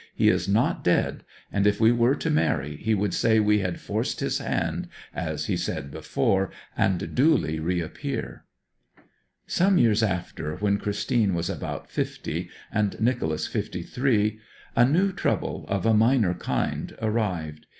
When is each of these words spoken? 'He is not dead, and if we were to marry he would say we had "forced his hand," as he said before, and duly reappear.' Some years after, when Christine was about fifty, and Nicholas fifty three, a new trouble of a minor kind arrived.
'He 0.15 0.29
is 0.29 0.47
not 0.49 0.83
dead, 0.83 1.23
and 1.51 1.67
if 1.67 1.79
we 1.79 1.91
were 1.91 2.15
to 2.15 2.31
marry 2.31 2.75
he 2.75 2.95
would 2.95 3.13
say 3.13 3.39
we 3.39 3.59
had 3.59 3.79
"forced 3.79 4.19
his 4.19 4.39
hand," 4.39 4.87
as 5.13 5.45
he 5.45 5.55
said 5.55 5.91
before, 5.91 6.49
and 6.75 7.13
duly 7.13 7.59
reappear.' 7.59 8.43
Some 9.45 9.77
years 9.77 10.01
after, 10.01 10.55
when 10.55 10.79
Christine 10.79 11.35
was 11.35 11.51
about 11.51 11.87
fifty, 11.87 12.49
and 12.71 12.99
Nicholas 12.99 13.45
fifty 13.45 13.83
three, 13.83 14.39
a 14.75 14.85
new 14.85 15.13
trouble 15.13 15.65
of 15.67 15.85
a 15.85 15.93
minor 15.93 16.33
kind 16.33 16.97
arrived. 16.99 17.67